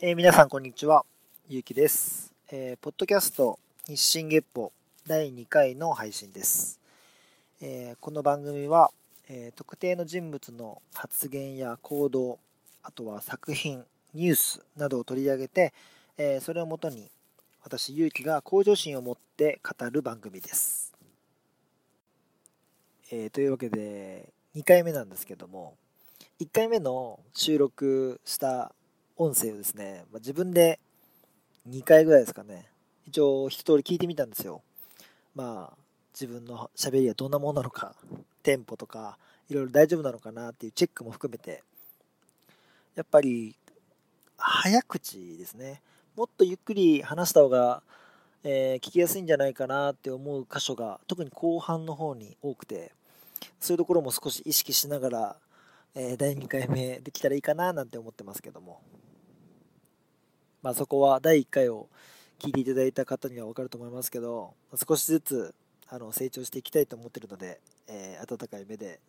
[0.00, 1.04] えー、皆さんこんにちは、
[1.48, 3.58] ゆうきです、えー、ポッドキャスト
[3.88, 4.70] 日進月歩
[5.08, 6.78] 第2回の配信です。
[7.60, 8.92] えー、この番組は、
[9.28, 12.38] え特定の人物の発言や行動、
[12.84, 15.74] あとは作品、ニュースなどを取り上げて、
[16.16, 17.10] えそれをもとに
[17.64, 20.94] 私、ゆうきが向上心を持って語る番組です。
[23.10, 25.74] えというわけで、2回目なんですけども、
[26.38, 28.72] 1回目の収録した
[29.18, 30.78] 音声をですね、まあ、自分で
[31.68, 32.66] 2回ぐらいですかね、
[33.06, 34.62] 一応一通り聞いてみたんですよ。
[35.34, 35.76] まあ、
[36.14, 37.94] 自分の喋りはどんなものなのか、
[38.44, 39.18] テンポとか、
[39.50, 41.62] いろいろ大丈夫なのかなっていうチェックも含めて、
[42.94, 43.56] やっぱり、
[44.36, 45.82] 早口ですね。
[46.16, 47.82] もっとゆっくり話した方が、
[48.44, 52.92] えー、聞きやすいんじゃないかなって思う箇所が、特に後半の方に多くて、
[53.58, 55.36] そういうところも少し意識しながら、
[56.00, 58.80] えー、第2回目できたらいいかななんて思ってますけども。
[60.62, 61.88] まあ、そこは第1回を
[62.38, 65.54] 聞いていただいた方には分かると思いますけど、少しずつ
[65.88, 69.00] あの成長していきたいと思ってるので、えー、温かい目で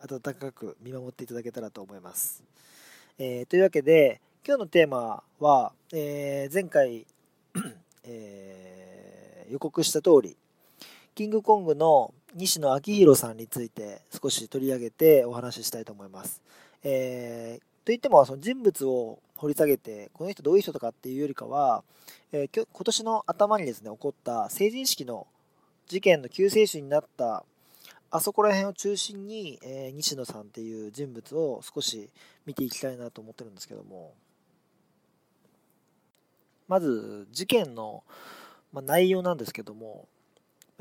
[0.00, 2.42] 温かく見守っていただけたらと思います。
[3.20, 7.06] えー、というわけで、今日のテーマは、えー、前回
[8.02, 10.36] え予告した通り、
[11.14, 16.40] キングコングの西野昭弘さんについて少し取り上げてお話ししたいと思います。
[16.82, 21.84] えー、といっても、その人物を掘り下げて、この人どういう人とかっていうよりかは、
[22.32, 25.26] えー、今年の頭にですね、起こった成人式の
[25.88, 27.44] 事件の救世主になった、
[28.10, 32.08] あそこら辺を中心に、えー、西野さんっていう人物を少し
[32.46, 34.14] 見ていきたいなと思ってるんですけども、
[36.68, 38.04] まず事件の、
[38.72, 40.08] まあ、内容なんですけども、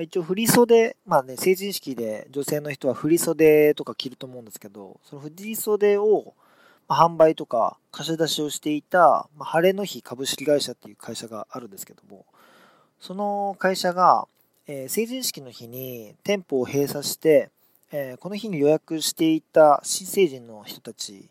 [0.02, 6.34] 一応振袖、まあね、成人式で女性の人は振り袖とか着ると思うんですけど、その振り袖を、
[6.94, 12.26] 販売とか貸し出しをしていた、まあ、晴れの日株式会社っていう会社があるんですけども、
[13.00, 14.28] その会社が、
[14.68, 17.50] えー、成人式の日に店舗を閉鎖して、
[17.92, 21.30] えー、この日に予約していた新成人の人たち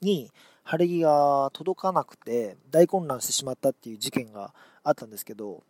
[0.00, 0.30] に
[0.62, 4.52] 晴れ着が届かなくて大混乱してしまったっていう事件が
[4.84, 5.62] あったんですけど、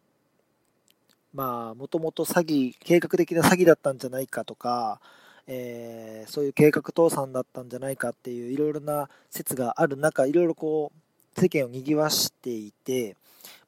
[1.38, 5.00] まあ、もともと詐欺、計画的な詐欺だったんじゃないかとか、
[5.47, 10.91] えー、そういう計画倒産だったんじゃないかっていういろいろな説がある中、いろいろこ
[11.37, 13.15] う、世間を賑わしていて、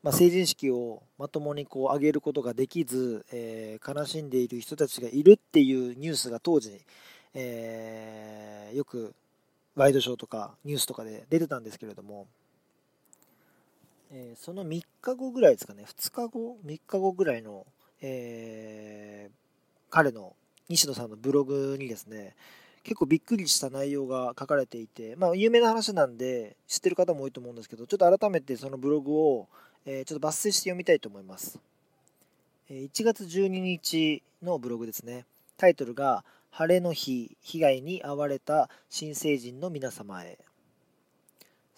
[0.03, 6.81] まあ、成人式をまともにこう上げることができず、えー、悲しんでいる人たちがいるっていうニュースが当時、
[7.35, 9.15] えー、よく
[9.77, 12.27] ワイドショーとかニュースとかで出てたんですけれども、
[14.13, 17.67] えー、その3日後ぐらいですかね、2日後、3日後ぐらいの、
[18.03, 19.33] えー、
[19.91, 20.35] 彼の
[20.69, 22.35] 西野さんのブログにですね、
[22.83, 29.49] 結構びっくりした内容が書かれていて、まあ、有名な話なんで知ってる方も多いと思うんですけど、ちょっと改めてそのブログを、
[29.87, 31.59] えー、ちょっと抜粋して読みたいと思います。
[32.71, 35.27] 1月12日のブログですね。
[35.57, 40.39] タイトルが、晴れの日、被害に遭われた新成人の皆様へ。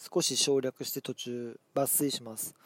[0.03, 2.57] 少し省略して途中抜粋します。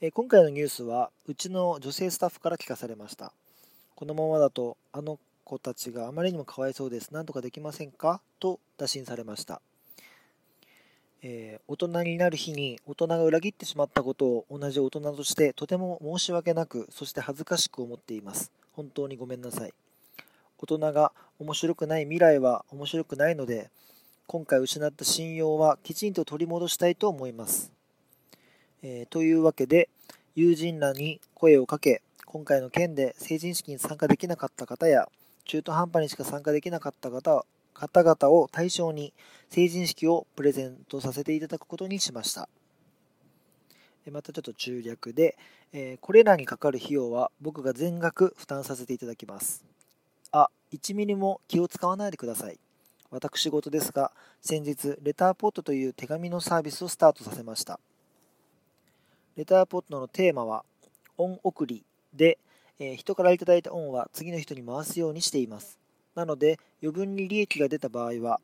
[0.00, 3.32] えー、今回のニュースは、うちの女性スタッフから聞かされました。
[3.96, 7.08] このままだと、あの子たちがあまりにもかわいそうです。
[7.10, 8.20] 何とかできませんか？
[8.38, 9.60] と打診されました。
[11.24, 18.52] えー、大人になる日に大人が裏切ってしまったことを同じ大人としてとても申し訳なく、そして恥ずかしく思っています。
[18.72, 19.72] 本当にごめんなさい。
[20.58, 23.70] 大人が面白くない未来は面白くないので、
[24.26, 27.72] 今回失った信用はきちんと取り戻したいと思います。
[28.82, 29.88] えー、というわけで、
[30.34, 35.08] 友人らに声をかけ、今回の件で成人式に参加できなかった方や、
[35.44, 39.12] 中途半端にしか参加できなかった方方々を対象に
[39.50, 42.48] 成人式をプレゼントさせていただくことにしました。
[44.10, 45.36] またちょっと中略で、
[45.72, 49.64] えこれらにかかる費用は僕が全額負担させていただきます。
[50.30, 52.58] あ、1ミリも気を使わないでください。
[53.14, 57.78] 私事ですが、先日、レターポットという手紙のサービスをスタートさせました。
[59.36, 60.64] レターポットのテーマは、
[61.16, 62.38] 恩送りで、
[62.80, 65.78] えー、人からいただいた恩は次の人に回すようにしています。
[66.16, 68.40] なので、余分に利益が出た場合は、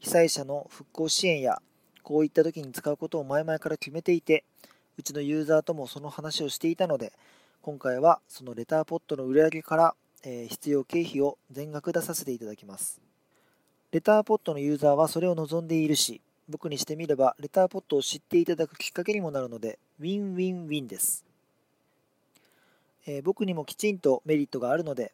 [0.00, 1.60] 被災者の復興支援や、
[2.02, 4.44] こういった時に使うことを前々から決めていて、
[4.96, 7.12] うちのユーザーともその話をしていたので、
[7.60, 13.03] 今回はそのレターポットの売り上げから、え、必要経費を全額出させていただきます。
[13.94, 21.24] レターポットのユーザーはそれを望んでいるし、僕にしてみればレターポットを知っていただくきっかけにもなるので、ウィンウィンウィンです。
[23.06, 25.12] えー、僕にもきちんとメリットがあるので、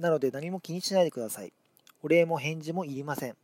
[0.00, 1.52] なので何も気にしないでください。
[2.02, 3.36] お礼も返事もいりません。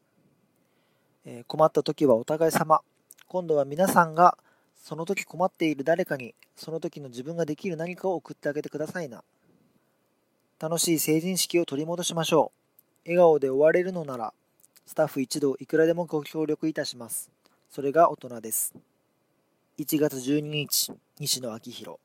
[1.26, 2.81] えー、困った時はお互い様。
[3.29, 4.37] 今度は皆さんが
[4.75, 9.23] その時困っている誰かにその時の自分ができる何かを送ってあげてくださいな
[10.58, 12.50] 楽しい成人式を取り戻しましょ
[13.06, 14.34] う笑顔で終われるのなら
[14.87, 17.31] スタッフ一同いくらでもご協力いたします
[17.70, 18.75] それが大人です
[19.79, 21.99] 1月12日西野昭弘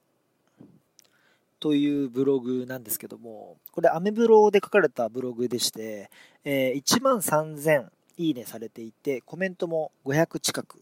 [1.60, 6.10] というブログなんですけども、これアメブロで書かれたブログでして、
[6.44, 7.88] えー、1万3000
[8.18, 10.82] いいねされていて、コメントも500近く。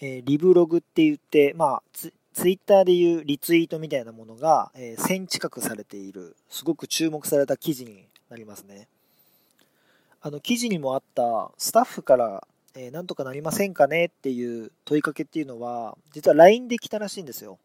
[0.00, 8.86] えー、リブログって言って、まあツ、ツイッターでいうリツイートみたいなものが、えー、1000近くされている、すごく注目された記事になりますね。
[10.20, 17.58] あの、記事にもあったスタッフから、えー、なんとかなりませんかねっていう問いかけっていうのは、実は LINE で来たらしいんですよ。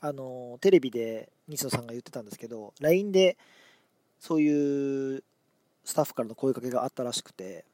[0.00, 3.38] あの、テレビで西野さんが言ってたんですけど、LINE で
[4.20, 5.22] そういう
[5.84, 7.64] スタッフからの声かけがあったらしくて、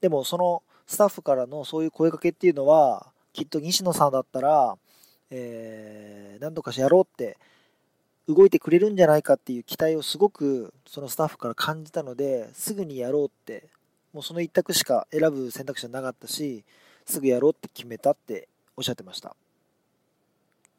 [0.00, 4.76] でもそのスタッフからのそういう声かけっていうのは、きっと西野さんだったら、
[5.30, 7.38] えー、何とかしてやろうって
[8.28, 13.64] 動いてくれるんじゃないかっていう期待をすごくそのスタッフから感じたのですぐにやろうって
[14.12, 16.64] もうその一択しか選ぶ選択肢はなかったし
[17.04, 19.36] すぐやろうって決めたっておっしゃってました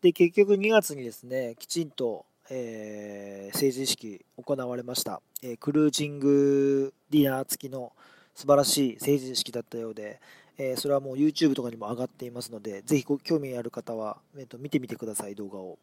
[0.06, 7.92] で、結局2月にですね、きちんと、えー、成人式行われました、えー、クルージングディナー付きの
[8.36, 10.20] 素晴らしい成人式だったようで、
[10.60, 15.80] えー、それはもう YouTube とかにも上がっていますので、ぜひご興味ある方は、えー、と見てみてください、動画を。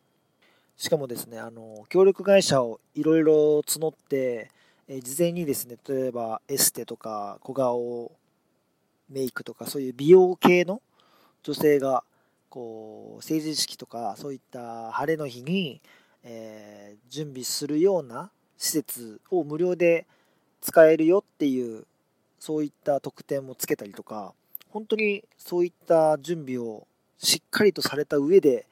[0.76, 4.50] しかもですね、あの協力会社をいろいろ募って、
[4.88, 8.12] えー、事前にですね、例えばエステとか小顔
[9.08, 10.82] メイクとかそういう美容系の
[11.42, 12.02] 女性が
[12.48, 15.80] こう成人式とかそういった晴れの日に、
[16.24, 20.06] えー、準備するような施設を無料で
[20.60, 21.84] 使えるよっていう
[22.38, 24.34] そういった特典もつけたりとか
[24.70, 26.86] 本当にそういった準備を
[27.18, 28.66] しっかりとされた上で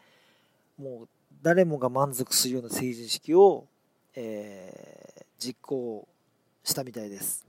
[0.79, 1.09] もう
[1.43, 3.67] 誰もが満足するような成人式を、
[4.15, 6.07] えー、実行
[6.65, 7.47] したみたいです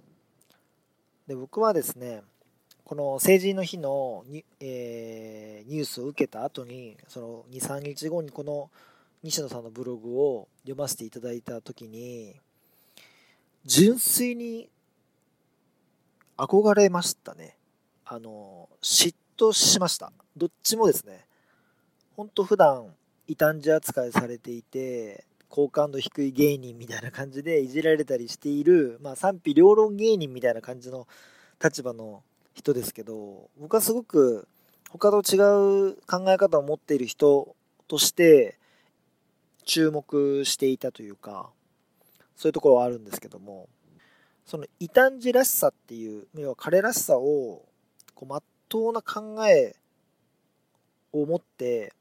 [1.28, 2.22] で僕はですね
[2.92, 8.70] この成人の日のに、えー、ニュースを受けた後に、その2、3日後にこの
[9.24, 12.36] 西野さんのブログを読ませていただいた時に、
[13.64, 14.68] 純粋に
[16.36, 17.56] 憧れましたね。
[18.04, 20.12] あの、嫉妬しました。
[20.36, 21.26] どっちもですね。
[22.18, 22.94] ほんと普段
[23.32, 31.08] 異端児扱いされていて、好感度低い芸人みたいな感じでいじられたりしている、まあ賛否両論芸人みたいな感じの
[31.64, 32.24] 立場の
[32.54, 34.50] 人ですけど、僕はすごく
[34.90, 35.40] 他と違
[35.92, 37.56] う考え方を持っている人
[37.88, 38.60] として
[39.64, 41.52] 注目していたというか、
[42.36, 43.70] そういうところはあるんですけども、
[44.46, 47.64] その異端児らしさっていう、要は彼らしさを、
[48.14, 49.78] こう、まっとうな考え
[51.14, 51.94] を持って、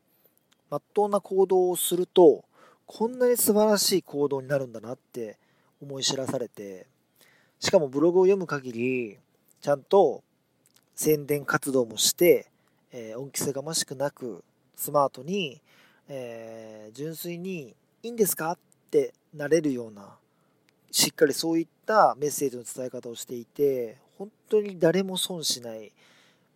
[0.71, 2.45] まっとうな行動をすると、
[2.87, 5.39] こんなに素晴らしい行動になるんだなって
[5.83, 6.87] 思い知らされて、
[7.59, 9.19] しかもブログを読む限り、
[9.61, 10.23] ちゃんと
[10.95, 12.47] 宣伝活動もして、
[12.93, 14.45] えー、恩着せがましくなく、
[14.77, 15.61] スマートに、
[16.09, 18.59] えー、純粋に、いいんですかっ
[18.91, 20.17] てなれるような、
[20.91, 25.93] しっかりそういったメッセージの伝え方をしていて、本当に誰も損しない、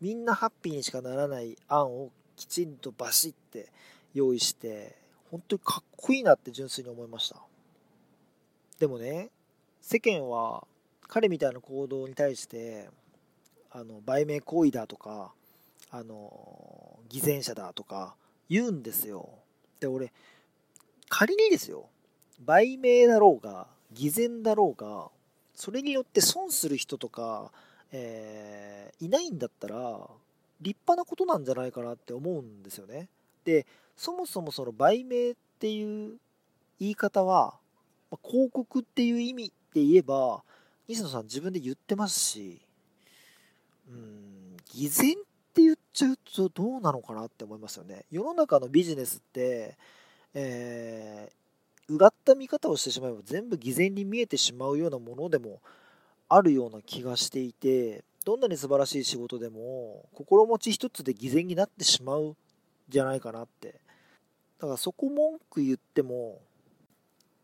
[0.00, 3.68] みんなハッピーにしかならない案をきちんとバシッて
[4.14, 4.96] 用意して、
[5.30, 7.36] 本当にかっこいいなって純粋に思いました。
[8.78, 9.30] でもね、
[9.80, 10.66] 世間は
[11.08, 12.88] 彼みたいな行動に対して、
[13.76, 15.32] あの売名行為だとか
[15.90, 18.14] あの偽善者だとか
[18.48, 19.28] 言うんですよ
[19.80, 20.12] で俺
[21.08, 21.88] 仮にですよ
[22.44, 25.08] 売名だろうが偽善だろうが
[25.56, 27.50] それによって損する人とか、
[27.90, 29.76] えー、いないんだったら
[30.60, 33.08] 立派なことなんじゃないかなって思うんですよね
[33.44, 36.16] でそもそもその売名っていう
[36.80, 37.54] 言い方は、
[38.10, 40.42] ま広告っていう意味で言えば
[40.88, 42.60] 西野さん自分で言ってますし
[43.88, 45.14] うん、偽善っ
[45.54, 48.04] て言っちゃうとどうなのかなって思いますよね。
[48.10, 49.76] 世の中のビジネスって、
[50.34, 55.60] えー、うがった見方をしてしまえば全部偽善に見えてしまうようなものでも
[56.28, 62.36] あるような気がしていて、どんなに素晴らしい仕事でも心持ち一つで偽善になってしまう
[62.88, 63.80] じゃないかなって。
[64.58, 66.40] だからそこ文句言っても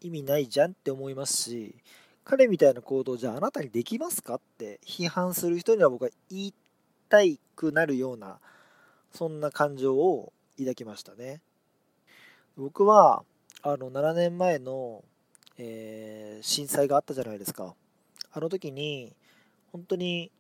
[0.00, 1.75] 意味ないじゃんって思いますし、
[2.25, 6.54] 彼みたいな行動じゃああなたにできますかって批判する人には僕は言い
[7.09, 7.18] た
[7.56, 8.38] くなるような
[9.11, 11.40] そんな感情を抱きましたね
[12.56, 13.25] 僕は
[13.62, 15.02] あの7年前の、
[15.59, 17.75] えー、震災があったじゃないですか
[18.32, 19.12] あの時に
[19.73, 20.30] 本当に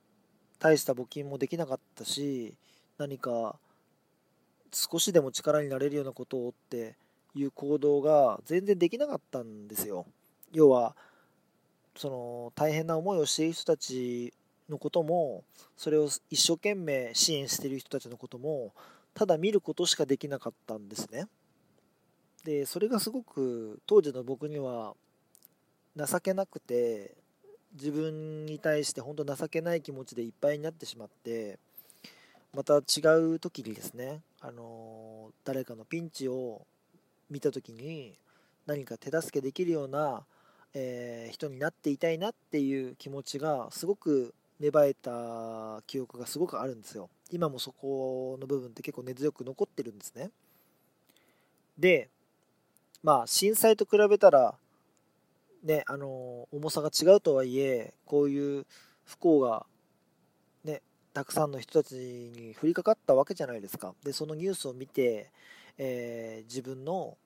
[0.60, 2.54] 大した募金もできなかったし
[2.98, 3.56] 何か
[4.72, 6.96] 少しでも力になれるようなことをって
[7.34, 10.06] いう行動が全然できなかったんですよ。
[10.52, 10.94] 要は
[11.96, 14.32] その大変な思いをしている人たち
[14.68, 15.44] のことも
[15.76, 18.72] それを一生懸命支援している人たちのことも
[19.14, 21.26] ただ見ることしかできなかったんですね。
[22.44, 24.94] でそれがすごく当時の僕には
[25.96, 27.14] 情けなくて
[27.74, 31.58] 自分に対して本当情けない気持ちでいっぱいになってしまって
[32.54, 33.00] また違
[33.34, 36.66] う時にですね、あの誰かのピンチを
[37.30, 38.18] 見た時に
[38.66, 40.24] 何か手助けできるような、
[40.74, 47.08] えー、人になっていたいなっていう気持ちがすごく芽生えた記憶がすごくあるんですよ。
[47.30, 50.30] 今もそこの部分って結構根強く残ってるんですね。
[51.78, 52.08] で
[53.02, 54.54] まあ震災と比べたら
[55.62, 58.66] ねあの重さが違うとはいえこういう
[59.04, 59.64] 不幸が
[61.12, 63.94] たくさんの人たちに降りかかったわけじゃないですか。
[64.04, 65.30] でそのニュースを見て、
[65.78, 67.16] えー、自分の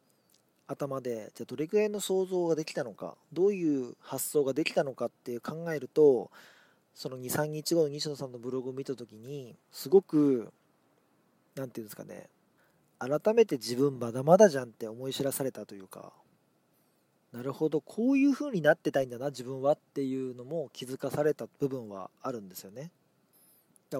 [0.66, 6.30] 頭でじゃどれくらいの想像ができたのかどういう発想ができたのかって考えると
[6.94, 10.52] その23日後の西野さんのブログを見た時にすごく
[11.54, 12.28] 何て言うんですかね
[12.98, 16.12] 改めて自分まだまだじゃんって思い知らされたというか
[17.32, 22.92] なるほどこういう風になってたいんだな自分はっていうのも気づかされた部分はあるんですよね。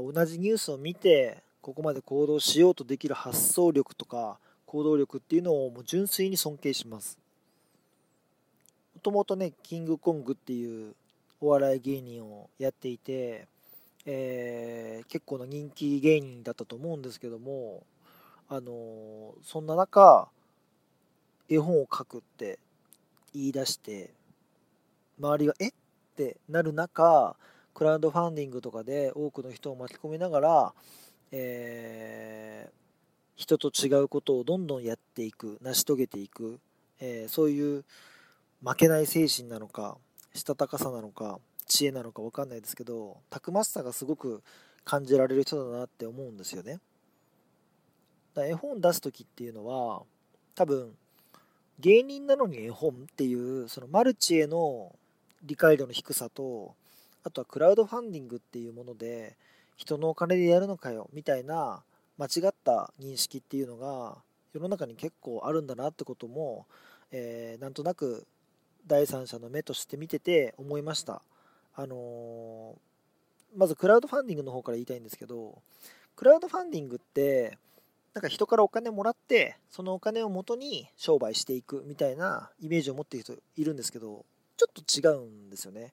[0.00, 7.18] 同じニュースを見てここまで行動しようとできる発想力とか行動力っていうのをもう純粋に尊敬します。
[8.94, 10.94] もともとねキングコングっていう
[11.40, 13.46] お笑い芸人をやっていて、
[14.06, 17.82] えー、結構な人気芸人だったと思うんですけども、
[18.48, 20.28] あの、そんな中、
[21.48, 22.58] 絵本を書くって
[23.34, 24.10] 言い出して、
[25.18, 25.68] 周りがえ？
[25.68, 25.72] っ
[26.14, 27.34] ってなる中、
[27.74, 30.74] クラウドファンディングとかで多くの人を巻き込みながら、
[31.32, 32.72] えー、
[33.36, 36.60] 人と違うことをどんどんやっていく、成し遂げていく、
[37.00, 37.84] えー、そういう
[38.64, 39.98] 負けない精神なのか、
[40.34, 44.42] したたかさなのか知恵なのか分かんないですけどたくましさがすごく
[44.84, 46.80] 感じられる人だなって思うんですよね。
[48.34, 50.02] だ絵本出す時っていうのは
[50.54, 50.92] 多分
[51.78, 54.94] 芸人なのに絵本っていうそのマルチへの
[55.42, 56.74] 理解度の低さと
[57.24, 59.36] あとはクラウドファンディングっていうもので
[59.76, 61.82] 人のお金でやるのかよみたいな
[62.18, 64.16] 間違った認識っていうのが
[64.52, 66.66] 世の中に結構あるんだなってことも、
[67.10, 68.26] えー、なんとなく
[68.86, 71.22] 第三者の目として見てて思いました。
[71.74, 75.60] あのー、まずクラウドファンディングの方から言いたいんですけど、
[76.14, 77.58] クラウドファンディングって、
[78.12, 84.24] なんか人からお金もらって、そのお金を元に商売していくみたいなイメージを持っている人いるんですけど、
[84.56, 85.92] ちょっと違うんですよね。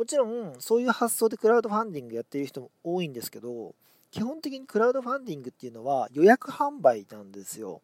[0.00, 3.74] もちろん、そういう発想でクラウドファンディングやってる人も多いんですけど、
[4.10, 7.82] 基本的にクラウドファンディングっていうのは予約販売なんですよ。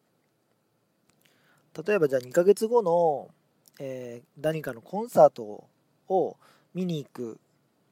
[1.87, 3.29] 例えばじゃあ2ヶ月後の
[3.79, 5.65] えー、何かのコンサート
[6.07, 6.37] を
[6.73, 7.39] 見に行く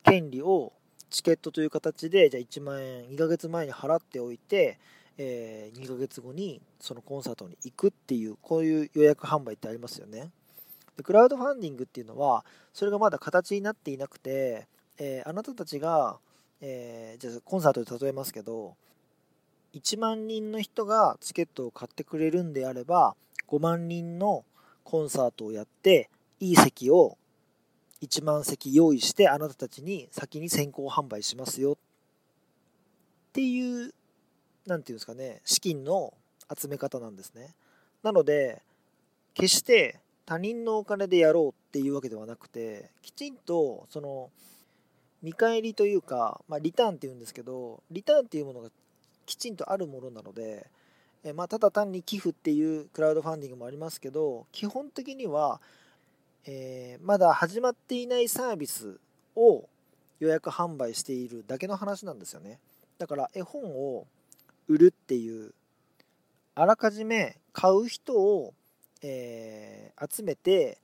[0.04, 0.74] 権利を
[1.10, 4.80] チケットという形でじゃあ1万円2ヶ月前に払っておいて、
[5.18, 10.32] えー、2ヶ月後にそのコンサートに行くっていうこういう予約販売ってありますよね
[10.98, 16.18] でクラウドファンディングっていうのはそれがまだ形になっていなくて、えー、あなたたちが、
[16.62, 18.76] えー、じゃあコンサートで例えますけど
[19.74, 23.16] 1万人の人がチケットを買ってくれるんであれば
[23.48, 24.46] 5万人の
[24.84, 26.10] コンサートをやって
[26.40, 27.18] いい席を
[28.02, 31.76] 1万席用意してあなたたちに先に先行販売しますよっ
[33.34, 33.94] ていう
[34.66, 36.14] 何て言うんですかね資金の
[36.58, 37.56] 集め方なんですね。
[38.04, 38.62] なので
[39.34, 44.30] 決して他人のお金でやろうっていうわけではなくてきちんとその
[45.22, 48.70] 見返りというか、まあ、リターンっていうんですけどリターンっていうものが
[49.26, 50.68] きちんとあるものなので
[51.28, 55.60] えまあ、ただ単に寄付っていうクラウドファンディングもありますけど基本的には、
[56.46, 59.00] えー、まだ始まっていないサービス
[59.36, 59.68] を
[60.20, 62.60] 予約販売しているだけの話なんですよね。
[63.00, 64.06] だから絵本を
[64.68, 65.54] 売るっていう
[66.54, 68.54] あらかじめ買う人を、
[69.08, 70.80] えー、集めて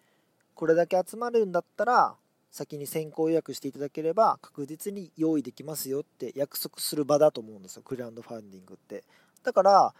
[0.54, 2.13] これだけ集まるんだったら
[2.51, 9.04] 先に先行予約していただければ確実に用意できますよって約束する場だと思うんですよクラウドファンディングって。
[9.44, 9.94] だから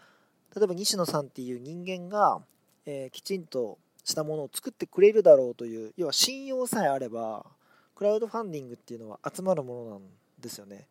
[0.54, 2.40] 例えば西野さんっていう人間が、
[2.86, 7.44] えー、きちんとしたものを作ってくれるだろうという要は信用さえあれば
[7.96, 10.00] クラウドファンディングっていうのは集まるものなん
[10.38, 10.86] ですよね。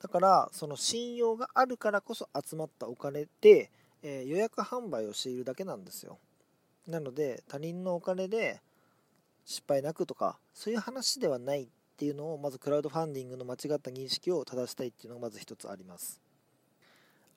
[0.00, 3.70] だからその信用があるからこそ集まったお金で、
[4.02, 6.18] えー、予約販売をしているだけなんですよ。
[6.86, 8.60] なので他人のお金で
[9.44, 16.20] 失敗なくとかそういう話ではないっていうのをまずクラウドファンディングの間違った認識を正したいっていうのがまず一つあります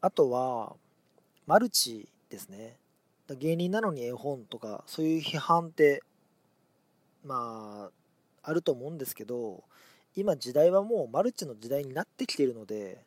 [0.02, 0.76] あとは
[1.46, 2.78] マルチですね。
[3.40, 6.02] 芸人なのに絵本とかそういう批判って
[7.24, 7.90] ま
[8.44, 9.64] ああると思うんですけど
[10.16, 13.04] 今時代はもうマルチの時代になってきているので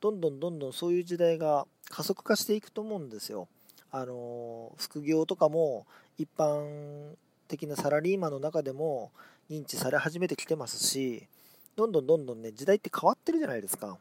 [0.00, 3.48] どんどんどんどんそういう時代が加速化していくと思うんですよ。
[3.92, 5.86] あの副業とかも
[6.18, 7.12] 一般
[7.46, 9.12] 的なサラリーマンの中でも
[9.50, 11.28] 認知され始めてきてますし
[11.76, 13.98] どんどんどんどんね時代って変わってるじゃないですか。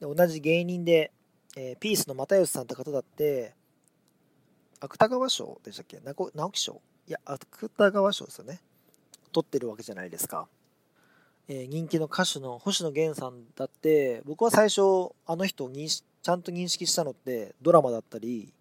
[0.00, 1.12] で同じ芸人で、
[1.56, 3.54] えー、ピースの又吉さんって方だって
[4.80, 6.00] 芥川賞でしたっけ？
[6.04, 6.80] 直木賞？
[7.06, 8.60] いや芥川賞ですよね。
[9.32, 10.46] 取ってるわけじゃないですか、
[11.48, 14.80] えー、人気の歌手の星野源さんだって僕は最初
[15.26, 18.52] あの人をちゃんと認識したのってドラマだったり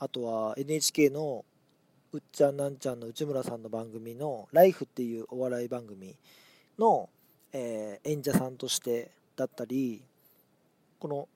[0.00, 1.44] あとは NHK の
[2.12, 6.16] うっちゃんなんちゃんの内村さんの番組の「ライフっていうお笑い番組
[6.78, 7.08] の、
[7.52, 10.02] えー、演者さんとしてだったり
[10.98, 11.28] この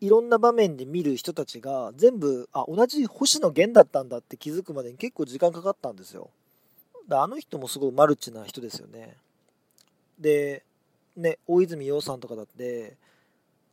[0.00, 6.30] いろんな場面で見る人たちが全部あ同じ星野源だったんだって気づくまでに結構時間かかったんですよ。
[7.10, 9.16] あの人もすごいマルチな人ですよね。
[10.18, 10.64] で
[11.16, 12.96] ね大泉洋さんとかだって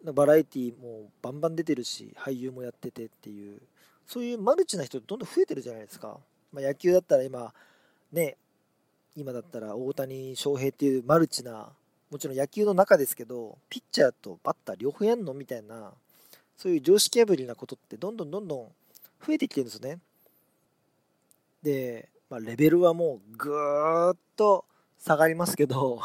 [0.04, 3.62] バラエティーもバンバン出てるし俳優もやっててっていう
[4.08, 6.18] そういうマルチな人どんどん増えてるじゃないですか。
[6.52, 7.54] まあ、野球だったら今、
[8.12, 8.38] ね、
[9.16, 11.70] 今だったら大谷翔平っていうマルチな、
[12.12, 15.92] もちろん野球の中ですけど、ピッチャーとバッター両方やんのみたいな、
[16.58, 18.72] そういう常識破りなことってどんどんどんどん
[19.26, 20.00] 増えてきてるんですよね。
[21.64, 24.66] で、まあ、レベルはもうぐーっと
[25.00, 26.02] 下がりますけど、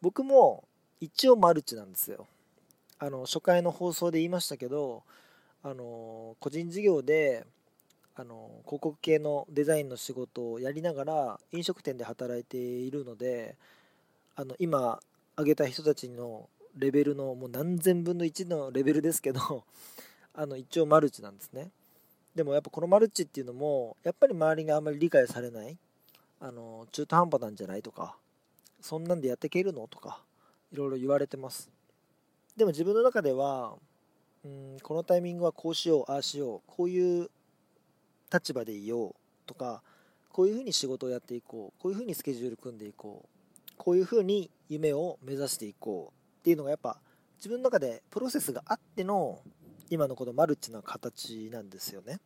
[0.00, 0.64] 僕も
[1.00, 2.26] 一応マルチなんですよ。
[2.98, 5.02] あの初回の放送で言いましたけど
[5.68, 7.44] あの個人事業で
[8.14, 13.56] あの広告系のデザインの仕事をやりながら飲食店で働いているので
[14.36, 15.00] あの今
[15.34, 16.48] 挙げた人たちの
[16.78, 19.40] レベルのもう何千分の1のレベルですけど
[20.34, 21.72] あの一応マルチなんですね。
[22.36, 25.76] でもやっぱこのマルチっていうのもやっぱり周りがあんまり理解されない
[26.38, 28.16] あの中途半端なんじゃないとか
[28.80, 30.22] そんなんでやっていけるのとか
[30.70, 31.68] いろいろ言われてます。
[32.56, 33.76] でも自分の中では
[34.46, 37.28] うんこのタイミングはこうしようああしようこういう
[38.32, 39.14] 立場でいよう
[39.46, 39.82] とか
[40.30, 46.98] こういうふうに仕事をやっていこうこういうふうにスケジュール組んでいこうこういうふうに夢を目指していこうっていうのがやっぱ
[47.38, 49.40] 自分の中でプロセスがあっての
[49.90, 52.18] 今のこのマルチな形なんですよね。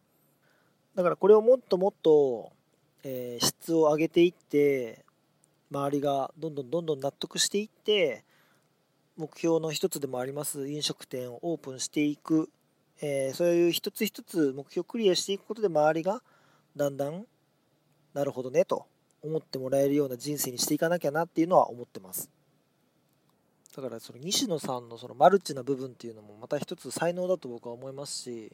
[0.94, 2.52] だからこれをもっともっと、
[3.04, 5.04] えー、質を上げていって
[5.70, 8.24] 周りがどんどんどんどん納得していって
[9.20, 12.48] 目標の一つでもあります飲食店をオープンしていく、
[13.02, 16.22] えー、そういう一つ一つ目標をクリアしていくことで周りが
[16.74, 17.26] だんだん
[18.14, 18.86] なるほどねと
[19.22, 22.30] 思ってもらえるような人生にしていかなきゃなっていうのは思ってます。
[23.76, 28.52] だからその西野さんのそのマルチな部分っていうのもまた一つ才能だと僕は思いますし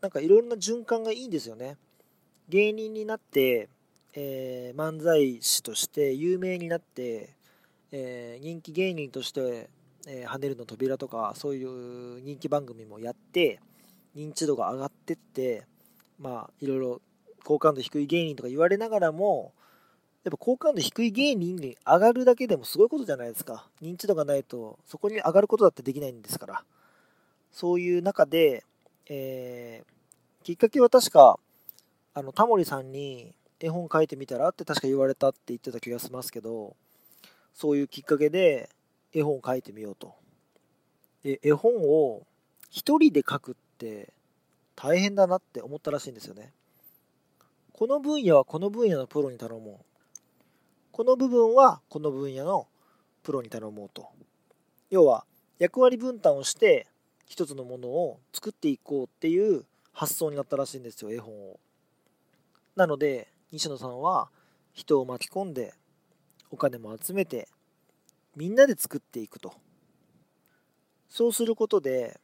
[0.00, 1.78] なんかいろいろな循環がいいんですよね。
[2.48, 3.68] 芸人になって、
[4.14, 7.30] えー、漫才師として有名になって
[7.92, 9.68] えー、人気芸人として、
[10.06, 13.60] え、跳ねるの扉とかそういう人気番組もやって
[14.16, 15.66] 認知度が上がってって
[16.18, 17.02] まあいろいろ
[17.44, 19.52] 好感度低い芸人とか言われながらも
[20.24, 23.66] やっぱ好感度低い芸人に上がるだけでもすごいことじゃないですか。
[23.80, 26.64] 認知度がないとそこに上がることだってできないんですから。
[27.52, 28.64] そういう中で、
[29.06, 31.38] えー、きっかけは確か
[32.14, 36.76] あのタモリさんに絵本書いてみたらって確か言われたって言ってた気がしますけど
[37.54, 38.68] そういうきっかけで
[39.12, 40.14] 絵本を書いてみようと。
[41.22, 42.26] で絵本を
[42.70, 44.12] 一人で書くって
[44.76, 46.52] 大変だなって思ったらしいんですよね。
[47.72, 49.84] この分野はこの分野のプロに頼もう。
[50.92, 52.66] この部分はこの分野の
[53.22, 54.08] プロに頼もうと。
[54.90, 55.24] 要は
[55.58, 56.86] 役割分担をして
[57.26, 61.60] 一つのものを作っていこうっていう発想になったらしいんですよ、絵本を。
[62.76, 64.30] なので、西野さんは
[64.72, 65.74] 人を巻き込んで
[66.50, 67.48] お金も集めて
[68.36, 69.54] みんなで作っていくと。
[71.08, 72.20] そうすることで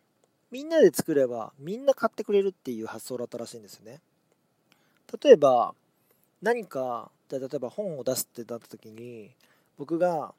[0.51, 4.01] みんなで作ればみんな買ってくれるっていう発想だったらしいんですよね。
[5.23, 5.75] 例えば
[6.41, 9.31] 何かじゃ例えば本を出すってなった時に
[9.77, 10.35] 僕が、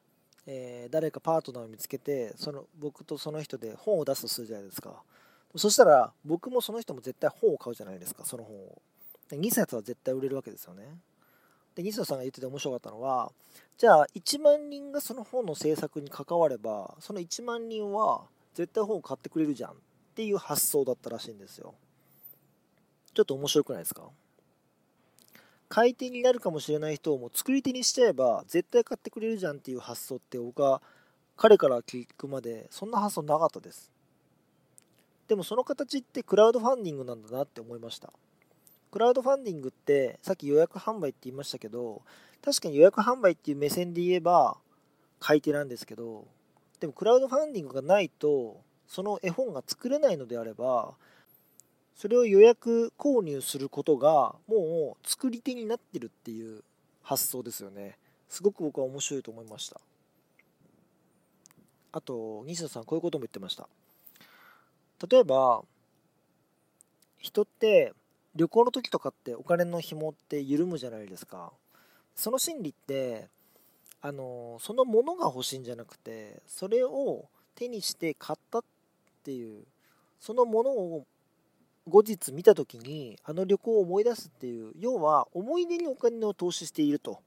[0.46, 5.02] えー、誰かパートナーを見つけてその僕とその人で本を出すとするじゃないですか。
[5.56, 8.82] そしたら僕もその人も絶対本を買うじゃないですかその本を。
[9.30, 10.96] 2冊は絶対売れるわけですよね。
[11.78, 13.30] で西野さんが言ってて面白かったのは
[13.76, 19.74] じゃあ1万人がその本の制作に関わればその1万人は絶対本を買ってくれるじゃんっ
[20.16, 21.76] ていう発想だったらしいんですよ。
[23.14, 24.10] ちょっと面白くないですか？
[25.68, 30.82] 買い手になるかもしれない人をもう作り手にしちゃえば絶対買ってくれるじゃんっていう発想って僕は
[31.36, 33.92] 彼から聞くまでそんな発想なかったです。
[35.28, 38.12] でもその形ってクラウドファンディングなんだなって思いました。
[38.90, 42.02] クラウドファンディングってさっき予約販売って言いましたけど
[42.44, 44.56] 確かに予約販売っていう目線で言えば
[45.20, 46.26] 買い手なんですけど
[46.80, 50.94] でもクラウドファンディングがないとその絵本が作れないのであれば
[51.94, 56.62] それを予約購入することがもう作り手になってるっていう
[57.02, 57.96] 発想ですよね。
[58.28, 59.80] すごく僕は面白いと思いました。
[61.90, 63.68] あと西野さんこういうことも言ってました。
[65.10, 65.62] 例えば
[67.18, 67.92] 人って
[68.38, 71.52] 旅行の時とかってお金の紐って緩むじゃないですか。
[72.14, 73.26] その心理って
[74.00, 77.24] あのそのものが欲しいんじゃなくてそれを
[77.56, 78.64] 手にして買ったっ
[79.24, 79.64] ていう
[80.20, 81.06] そのものを
[81.88, 87.20] 後日見た時にあの旅行を思い出すっていう要は思い出にお金を投資していると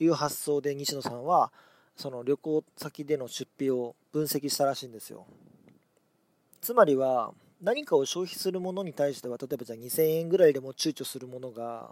[0.00, 1.52] いう発想で西野さんは
[1.96, 5.24] その旅行先での出費を分析したらしいんですよ。
[6.60, 11.90] つまりは何かを消費するものに対しては例えばじゃあ2000円ぐらいでも躊躇するものが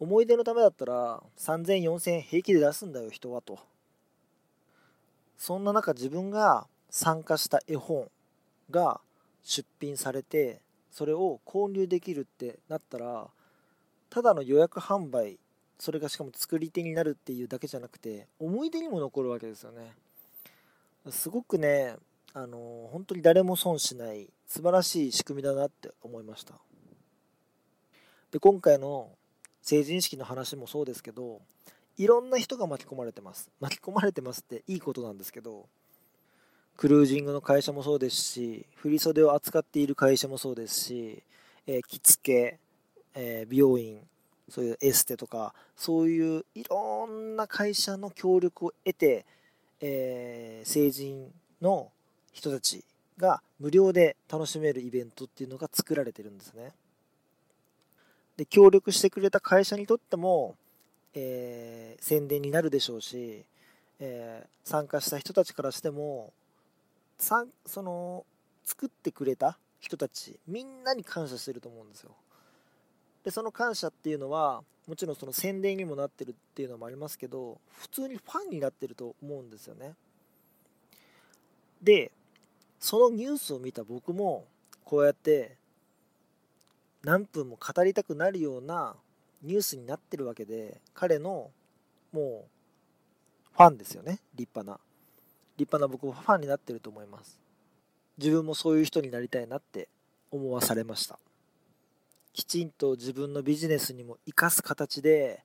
[0.00, 3.58] 思い出のためだったら3000、4000円平気で出すんだよ人はと。
[5.36, 8.08] そんな中自分が参加した絵本
[8.70, 9.00] が
[9.42, 13.26] 出品されてそれを購入できるってなったら
[14.08, 15.38] ただの予約販売
[15.78, 19.92] それがしかも作り手になるっていうだけじゃなくて思い出にも残るわけですよね。
[21.10, 21.96] すごくね
[22.34, 26.54] あの本当に誰も損しない素晴らしい仕組みだなって思いました。
[28.30, 29.10] で今回の
[29.60, 31.42] 成人式の話もそうですけど
[31.98, 33.50] いろんな人が巻き込まれてます。
[33.60, 35.66] 巻き込まれてますっていいことなんですけど
[36.76, 41.22] クルージングの会社もそうですし振袖を扱っている会社もそうですし、
[41.66, 42.58] えー、着付け、
[43.14, 44.00] えー、美容院
[44.48, 49.26] そういうエステとかそういういろんな会社の協力を得て、
[49.80, 51.90] えー、成人の
[52.32, 52.84] 人たち
[53.18, 56.72] が無料で楽しめるイベントっていうのが作られてるんですね。
[58.36, 60.56] で協力してくれた会社にとっても、
[61.14, 63.44] えー、宣伝になるでしょうし、
[64.00, 66.32] えー、参加した人たちからしても
[67.18, 68.24] さその
[68.64, 72.12] 作ってくれた人たちみんなに感謝してると思うんですよ
[73.24, 79.94] でその感謝っていうのはもちろんその宣伝にもなってるっていうのもありますけど普通にファンになってると思うんですよね
[81.82, 82.10] で
[82.82, 84.44] そのニュースを見た僕も
[84.84, 85.56] こうやって
[87.04, 88.96] 何分も語りたくなるような
[89.44, 91.52] ニュースになってるわけで彼の
[92.12, 94.18] もうファンですよね。
[94.34, 94.80] 立派な。
[95.56, 97.38] 立派な僕はファンになってると思います。
[98.18, 99.88] 自分もそういう人になりたいなって
[100.32, 101.20] 思わされました。
[102.32, 105.44] きちんと自分のビジネスにも生かす形で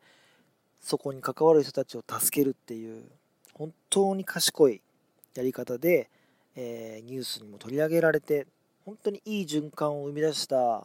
[0.82, 3.04] そこに関わる人たちを助けるっていう
[3.54, 4.82] 本当に賢い
[5.36, 6.10] やり方で、
[6.58, 8.48] えー、ニュースにも取り上げられて
[8.84, 10.84] 本当にいい循環を生み出したっ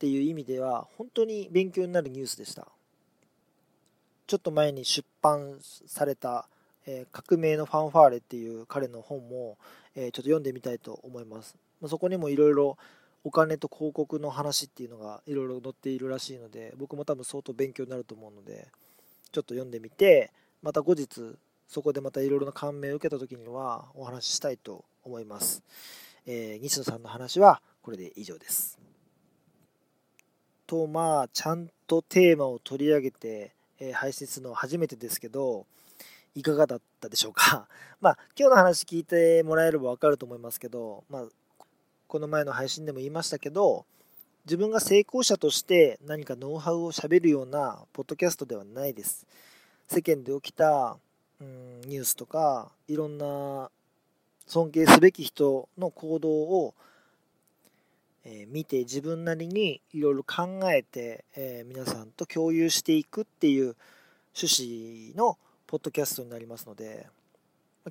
[0.00, 2.66] ていう意味では本当に勉強になるニュースでした。
[4.26, 6.48] ちょっと前に出版された、
[6.86, 9.58] えー、革命のファンファーレっていう彼の本も、
[9.94, 12.78] えー、ちょっと読んでみたいと思います、ま、そこにもいろいろ
[13.24, 18.68] お金と広告の話っていうのがいろいろ載っているらしいので僕も多分相当勉強になると思うので
[19.32, 20.30] ちょっと読んでみて
[20.62, 21.36] また後日
[21.72, 25.62] そこでまたいろいろな感銘を受けた時にはお話ししたいと思います、
[26.26, 28.78] えー、西野さんの話はこれで以上です。
[30.66, 35.64] とまあちゃんとテーマを取り上げて、えー、配信するのは初めてですけど
[36.34, 37.66] いかがだったでしょうか？
[38.02, 41.26] まあ今日の話聞いてもらえれば分かると思いますけどまあ
[42.06, 43.86] この前の配信でも言いましたけど
[44.44, 49.26] 自分が成功者として何かノウハウをしゃべるようなポッドキャストではないです。
[49.88, 50.98] 世間で起きた
[51.42, 53.70] うんニュースとかいろんな
[54.46, 56.74] 尊敬すべき人の行動を
[58.24, 63.74] え見て自分なりにいろいろ考えて、え皆さんと共有していくっていう
[64.36, 67.06] 趣旨のポッドキャストになりますので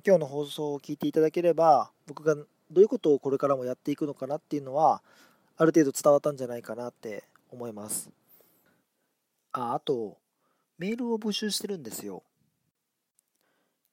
[0.06, 2.44] 今日の放送を聞いていただければ僕がど
[2.76, 5.02] ういうことをこれからもやっていくのかなっていうのは
[5.58, 8.08] ある程度伝わったんじゃないかなって思います。
[9.52, 10.16] ああと
[10.78, 12.22] メールを募集してるんですよ。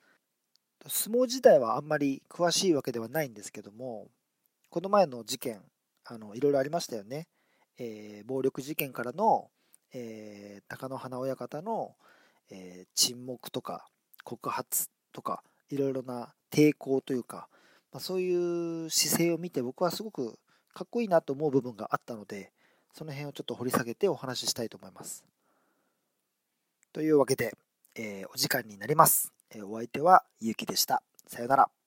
[0.89, 4.09] 相撲自体はあんまり詳しいわけではないんですけども、
[4.69, 5.63] この前の事件、
[6.05, 7.29] あのいろいろありましたよね。
[7.79, 9.49] えー、暴力事件からの、
[9.95, 11.95] えー、貴乃花親方の、
[12.51, 13.87] えー、沈黙とか
[14.25, 17.49] 告発とかいろいろな抵抗というか、
[17.93, 20.39] まあ、そういう姿勢を見て僕はすごく
[20.75, 22.53] かっこいいなと思う部分があったので
[22.93, 25.25] その辺をちょっと掘り下げてお話ししたいと思います。
[26.93, 27.57] というわけで、
[27.95, 29.33] えー、お時間になります。
[29.51, 31.03] えー、お相手はゆうきでした。
[31.27, 31.82] さよなら。